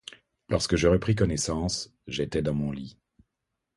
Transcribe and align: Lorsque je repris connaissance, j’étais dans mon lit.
Lorsque 0.49 0.77
je 0.77 0.87
repris 0.87 1.13
connaissance, 1.13 1.93
j’étais 2.07 2.41
dans 2.41 2.55
mon 2.55 2.71
lit. 2.71 2.97